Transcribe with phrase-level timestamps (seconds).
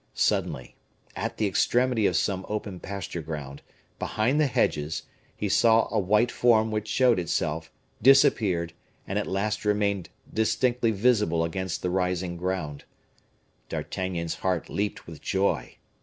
[0.15, 0.75] Suddenly,
[1.15, 3.61] at the extremity of some open pasture ground,
[3.99, 5.03] behind the hedges,
[5.37, 8.73] he saw a white form which showed itself, disappeared,
[9.05, 12.83] and at last remained distinctly visible against the rising ground.
[13.69, 15.77] D'Artagnan's heart leaped with joy.